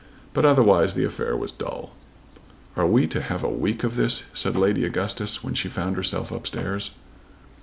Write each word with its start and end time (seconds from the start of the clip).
But 0.33 0.45
otherwise 0.45 0.95
the 0.95 1.03
affair 1.03 1.37
was 1.37 1.51
dull. 1.51 1.91
"Are 2.75 2.87
we 2.87 3.05
to 3.05 3.21
have 3.21 3.43
a 3.43 3.49
week 3.49 3.83
of 3.83 3.97
this?" 3.97 4.23
said 4.33 4.55
Lady 4.55 4.83
Augustus 4.83 5.43
when 5.43 5.53
she 5.53 5.69
found 5.69 5.95
herself 5.95 6.31
up 6.31 6.47
stairs. 6.47 6.89